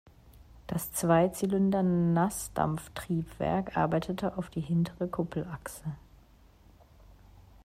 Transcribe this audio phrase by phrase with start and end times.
[0.65, 5.93] Das Zweizylinder-Naßdampftriebwerk arbeitete auf die hintere Kuppelachse.